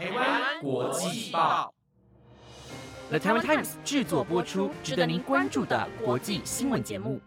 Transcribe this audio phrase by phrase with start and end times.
[0.00, 1.74] 台湾国际报
[3.10, 7.20] ，The Taiwan Times 制作播出，值得您关注的国际新闻节目。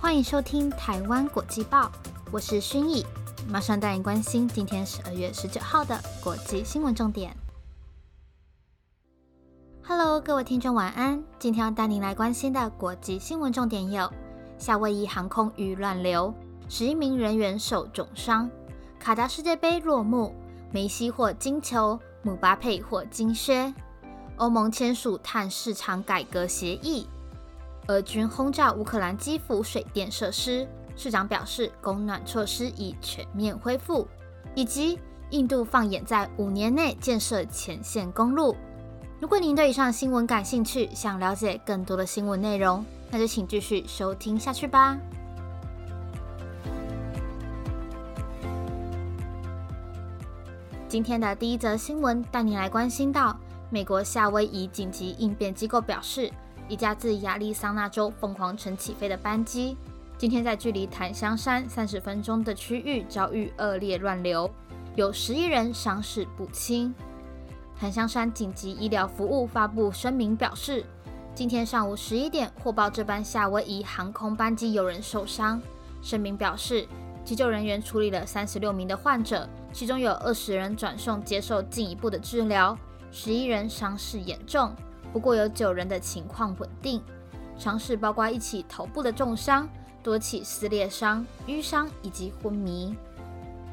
[0.00, 1.88] 欢迎收听台湾国际报，
[2.32, 3.06] 我是薰逸，
[3.48, 7.32] 马上带您关心今天十二月十九号的国际新闻重点。
[9.84, 11.22] Hello，各位听众晚安。
[11.38, 14.12] 今天要带您来关心的国际新闻重点有：
[14.58, 16.34] 夏威夷航空遇乱流，
[16.68, 18.48] 十一名人员受重伤；
[19.00, 20.34] 卡达世界杯落幕，
[20.70, 23.72] 梅西获金球，姆巴佩获金靴；
[24.36, 27.06] 欧盟签署碳市场改革协议；
[27.88, 34.06] 俄军轰炸乌克兰基辅水电设施，市长表示供暖措施已全面恢复；
[34.54, 34.98] 以及
[35.30, 38.54] 印度放眼在五年内建设前线公路。
[39.18, 44.98] 如果您对以上新闻感兴趣，想了解更多的新闻内容，那就请继续收听下去吧。
[50.90, 53.38] 今天的第一则新闻带你来关心到，
[53.70, 56.28] 美国夏威夷紧急应变机构表示，
[56.68, 59.76] 一架自亚利桑那州凤凰城起飞的班机，
[60.18, 64.50] 今天在距离檀香山三十分钟的区域遭遇恶劣乱流，
[64.96, 66.92] 有十一人伤势不轻。
[67.78, 70.84] 檀香山紧急医疗服务发布声明表示，
[71.36, 75.62] 今天上午十一点获报这班夏威夷航空班机有人受伤。
[76.02, 76.88] 声明表示，
[77.30, 82.76] 急救人员处理了三十六名的患者，其中有二十人转送接受进一步的治疗，
[83.12, 84.74] 十一人伤势严重，
[85.12, 87.00] 不过有九人的情况稳定。
[87.56, 89.68] 伤势包括一起头部的重伤、
[90.02, 92.96] 多起撕裂伤、淤伤以及昏迷。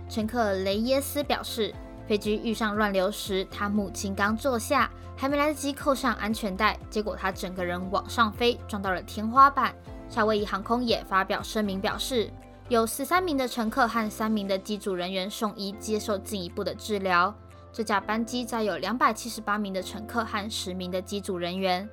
[0.08, 1.74] 乘客雷耶斯表示。
[2.06, 9.76] 飞机遇上乱流时，他母亲刚坐下，还没来得及扣上安全带，结果他整个人往上飞，撞到了天花板。
[10.08, 12.32] 夏威夷航空也发表声明表示，
[12.70, 17.34] 有十三名的乘客和三名的机组人员送医接受进一步的治疗。
[17.72, 21.88] 这架班机载有两百七十八名的乘客和十名的机组人员，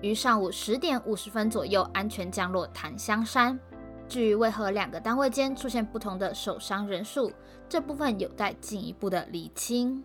[0.00, 3.58] 于上午十点五十分左右安全降落檀香山。
[4.08, 7.30] 至于为何两个单位间出现不同的受伤人数，
[7.68, 10.02] 这部分有待进一步的厘清。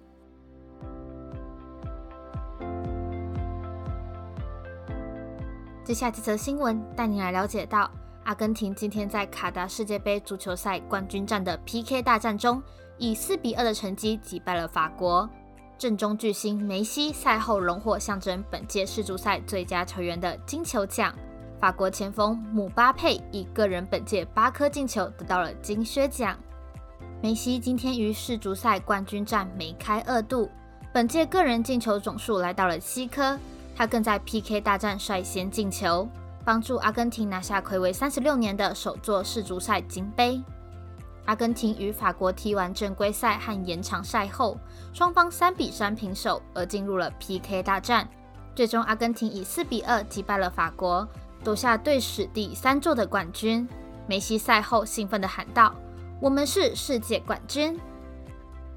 [5.86, 7.90] 接下这则新闻带你来了解到，
[8.30, 12.62] 阿根廷今天在卡达世界杯足球赛冠军战的 PK 大战中，
[13.00, 15.28] 以四比二的成绩击败了法国。
[15.80, 21.12] 阵中巨星梅西赛后荣获象征本届世足赛最佳球员的金球奖。
[21.60, 26.38] 法国前锋姆巴佩以个人本届八颗进球得到了金靴奖。
[27.24, 30.48] 梅西今天于世足赛冠军战梅开二度，
[30.94, 33.36] 本届个人进球总数来到了七颗。
[33.76, 36.08] 他更在 PK 大战率先进球，
[36.50, 40.42] 帮助阿根廷拿下魁违三十六年的首座世足赛金杯。
[41.26, 44.58] 阿根廷与法国踢完正规赛和延长赛后，
[44.92, 48.10] 双方三比三平手，而进入了 PK 大战。
[48.56, 51.08] 最终，阿根廷以四比二击败了法国。
[51.44, 53.70] 夺下队史第三座的冠军，
[54.08, 55.76] 梅西赛后兴奋地喊道
[56.20, 57.80] ：“我们是世界冠军！”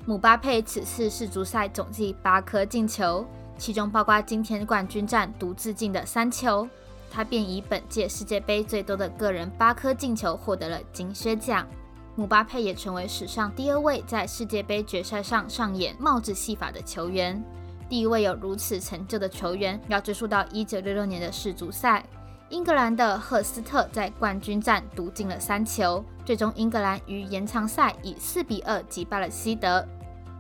[0.05, 3.25] 姆巴佩此次世足赛总计八颗进球，
[3.57, 6.69] 其中包括今天冠军战独自进的三球，
[7.13, 11.69] 他便以本届世界杯最多的个人八颗进球获得了金靴奖。
[12.17, 17.43] 姆巴佩也成为史上第二位在世界杯决赛上上演帽子戏法的球员。
[17.89, 22.03] 第一位有如此成就的球员，要追溯到一九六六年的世足赛。
[22.49, 29.87] 英格兰的赫斯特在冠军战独进了三球，最终英格兰于延长赛以四比二击败了西德。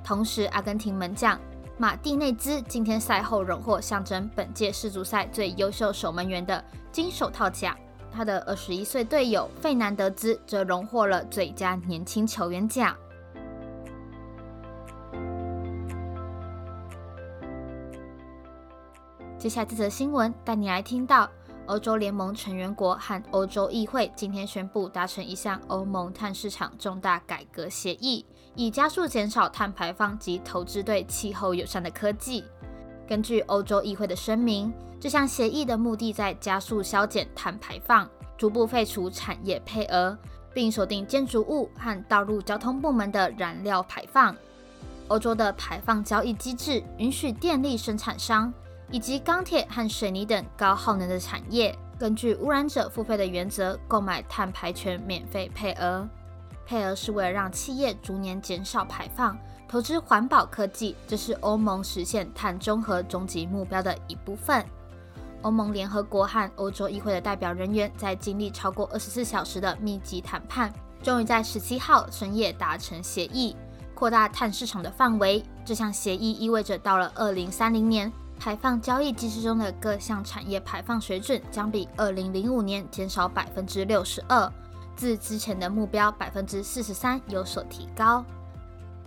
[0.04, 1.38] 同时，阿根廷门将
[1.82, 7.76] 马蒂内兹今天赛后荣获象征本届世足赛最优秀守门员的金手套奖，
[8.08, 12.96] 他的二十一岁队友费南德兹则荣获了最佳年轻球员奖。
[19.36, 21.28] 接下来这则新闻带你来听到。
[21.66, 28.24] 欧洲联盟成员国和欧洲议会今天宣布达成一项欧盟碳市场重大改革协议，
[28.56, 32.44] 以加速减少碳排放及投资对气候友善的科技。
[33.08, 40.18] 根据欧洲议会的声明，这项协议的目的在加速削减碳排放，逐步废除产业配额，
[40.52, 44.34] 并锁定建筑物和道路交通部门的燃料排放。
[45.08, 48.52] 欧洲的排放交易机制允许电力生产商。
[48.92, 56.06] 以及钢铁和水泥等高耗能的产业，根据污染者付费的原则购买碳排权免费配额。
[56.66, 59.36] 配额是为了让企业逐年减少排放，
[59.66, 64.62] 投资环保科技，这是欧盟实现碳中和终极目标的一部分。
[65.40, 70.70] 欧盟联合国和欧洲议会的代表人员在经历超过二十四小时的密集谈判，
[71.02, 73.56] 终于在十七号深夜达成协议。
[73.94, 75.42] 扩大碳市场的范围。
[75.64, 78.12] 这项协议意味着到了二零三零年，
[78.44, 84.52] 排放交易机制中的各项产业排放水准将比二零零五年减少百分之六十二，
[84.96, 88.24] 自之前的目标百分之四十三有所提高。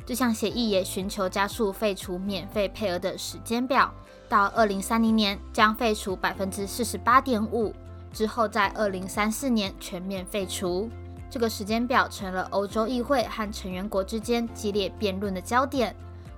[0.06, 3.94] 这项协议也寻求加速废除免费配额的时间表，
[4.30, 7.74] 到二零三零年将废除百分之四十八点五，
[8.14, 10.90] 之后在二零三四年全面废除。
[11.30, 15.94] 这个时间表成了欧洲议会和成员国之间激烈辩论的焦点。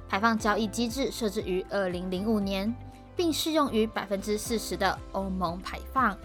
[0.09, 2.73] 排放交易机制设置于二零零五年，
[3.17, 6.17] 并适用于百分之四十的欧盟排放。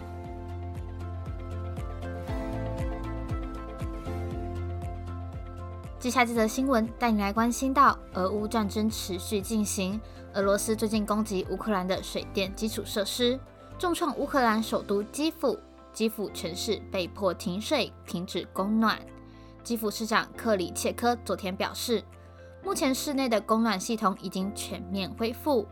[5.99, 9.99] 接下来这则新闻带你来关心到，俄乌战争持续进行，
[10.33, 13.39] 俄罗斯最近攻击乌克兰的水电基础设施，
[13.79, 15.59] 重创乌克兰首都基辅。
[15.93, 18.99] 基辅全市被迫停水、停止供暖。
[19.63, 22.03] 基辅市长克里切科昨天表示，
[22.63, 25.67] 目前市内的供暖系统已经全面恢复。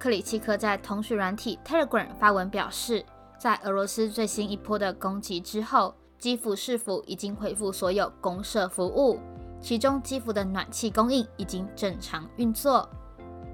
[0.00, 3.04] 克里切科在通讯软体 Telegram 发文表示，
[3.38, 9.20] 在俄罗斯最新一波的攻击之后，基辅市府已经恢复所有公社服务，
[9.60, 12.88] 其中基辅的暖气供应已经正常运作。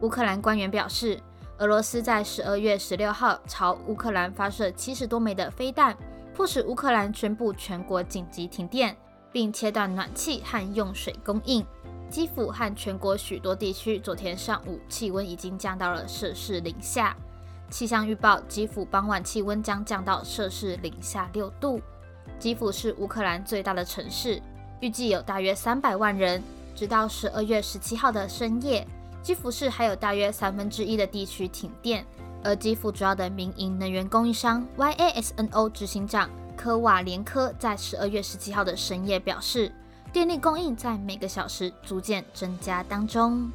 [0.03, 1.21] 乌克兰官员表示。
[1.59, 5.97] 俄罗斯在十二月十六号朝乌克兰发射七十多枚的飞弹，
[6.35, 8.95] 迫使乌克兰宣布全国紧急停电，
[9.33, 11.65] 并切断暖气和用水供应。
[12.09, 17.17] 基辅和全国许多地区昨天上午气温已经降到了摄氏零下。
[17.69, 21.81] 气象预报，基辅傍晚气温将降到摄氏零下六度。
[22.39, 24.41] 基辅是乌克兰最大的城市，
[24.81, 26.43] 预计有大约三百万人。
[26.77, 28.87] 直到十二月十七号的深夜。
[29.23, 32.07] 基辅市还有大约三分之一的地区停电，
[32.45, 39.73] 而基辅主要的民营能源供应商 YASNO 执行长科瓦连科在十二月十七号的深夜表示，
[40.17, 43.51] 电力供应在每个小时逐渐增加当中。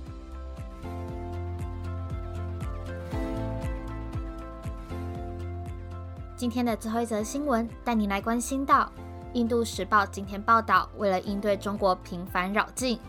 [6.36, 8.88] 今天的最后一则新闻，带你来关心到，
[9.34, 13.00] 印度时报今天报道，为了应对中国频繁扰境。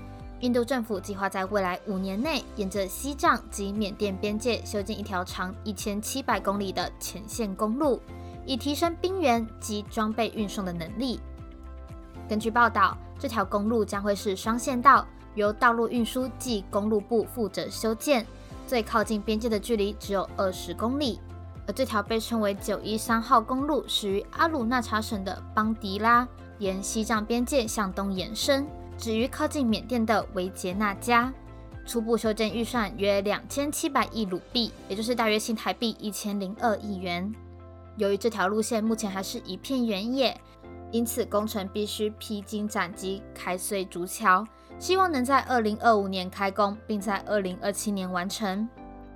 [0.40, 8.00] 印度政府计划在未来五年内，沿着西藏及缅甸边界修建一条长一千七百公里的前线公路，
[8.46, 11.20] 以提升兵员及装备运送的能力。
[12.26, 18.26] 根据报道，这条公路将会是双线道，由道路运输及公路部负责修建，
[18.66, 21.20] 最靠近边界的距离只有二十公里。
[21.64, 26.26] 而这条被称为九一三号公路，始于阿鲁纳查省的邦迪拉，
[26.58, 28.66] 沿西藏边界向东延伸。
[28.98, 31.32] 止于靠近缅甸的维杰纳加，
[31.86, 37.32] 初步修建预算约两千七百亿卢币，也就是大约新台币一千零二亿元。
[37.98, 40.36] 由于这条路线目前还是一片原野，
[40.92, 44.46] 因此工程必须披荆斩棘，开碎竹桥，
[44.78, 48.68] 希望能在二零二五年开工，并在二零二七年完成。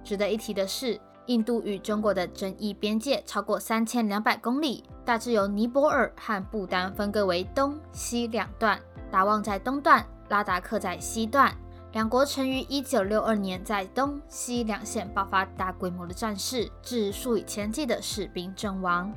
[0.03, 8.81] 值得一提的是，印度与中国的争议边界超过三千两百公里，大致由尼泊尔和不丹分割为东西两段。
[9.11, 11.55] 达旺在东段，拉达克在西段。
[11.93, 19.13] 两国曾于1962年在东西两线爆发大规模的战事，致数以千计的士兵阵亡。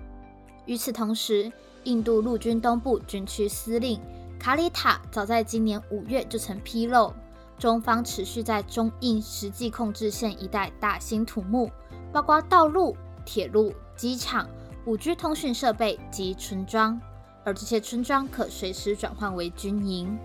[0.69, 1.51] 与此同时，
[1.85, 3.99] 印度陆军东部军区司令
[4.37, 7.11] 卡里塔早在今年五月就曾披露，
[7.57, 11.71] 中方持续在中印实际控制线一带大兴土木，
[12.13, 14.47] 包括道路、铁路、机场、
[14.85, 17.01] 5G 通讯设备及村庄。
[17.43, 20.15] 而这些村庄可随时转换为军营。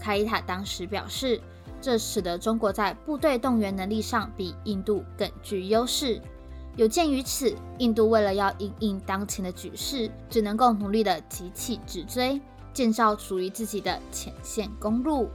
[0.00, 1.40] 卡里塔当时表示，
[1.80, 6.20] 这使得中国在部队动员能力上比印度更具优势。
[6.74, 12.40] 有鉴于此，印度为了要应应当前的局势，只能够努力的急起直追，
[12.72, 15.28] 建造属于自己的前线公路。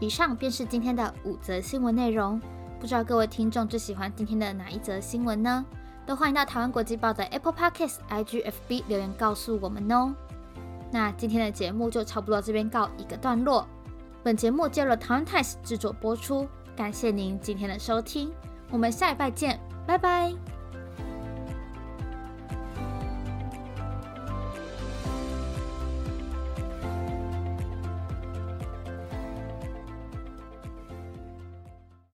[0.00, 2.40] 以上便是今天的五则新闻内容。
[2.80, 5.64] 不知道各位听众最喜欢今天的哪一则新闻呢？
[6.06, 10.14] 都欢迎到台湾国际报的 Apple Podcasts、IGFB 留言告诉我们哦。
[10.90, 13.66] 那今天的节目就差不多这边告一个段落。
[14.26, 18.32] 本节目由了台湾 Times 制作播出，感谢您今天的收听，
[18.72, 19.56] 我们下一拜见，
[19.86, 20.34] 拜拜。